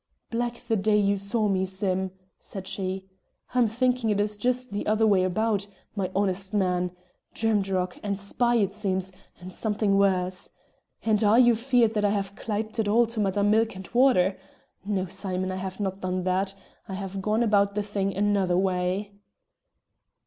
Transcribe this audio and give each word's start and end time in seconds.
"Black 0.31 0.55
the 0.67 0.75
day 0.75 0.97
you 0.97 1.15
saw 1.15 1.47
me, 1.47 1.63
Sim!" 1.63 2.09
said 2.39 2.65
she. 2.65 3.05
"I'm 3.53 3.67
thinking 3.67 4.09
it 4.09 4.19
is 4.19 4.35
just 4.35 4.71
the 4.71 4.87
other 4.87 5.05
way 5.05 5.23
about, 5.23 5.67
my 5.95 6.09
honest 6.15 6.55
man. 6.55 6.89
Drimdarroch! 7.35 7.99
And 8.01 8.19
spy, 8.19 8.55
it 8.55 8.73
seems, 8.73 9.11
and 9.39 9.53
something 9.53 9.99
worse! 9.99 10.49
And 11.05 11.23
are 11.23 11.37
you 11.37 11.53
feared 11.53 11.93
that 11.93 12.03
I 12.03 12.09
have 12.09 12.33
clyped 12.33 12.79
it 12.79 12.87
all 12.87 13.05
to 13.05 13.19
Madame 13.19 13.51
Milk 13.51 13.75
and 13.75 13.87
Water? 13.93 14.39
No, 14.83 15.05
Simon, 15.05 15.51
I 15.51 15.57
have 15.57 15.79
not 15.79 16.01
done 16.01 16.23
that; 16.23 16.55
I 16.87 16.95
have 16.95 17.21
gone 17.21 17.43
about 17.43 17.75
the 17.75 17.83
thing 17.83 18.11
another 18.17 18.57
way." 18.57 19.11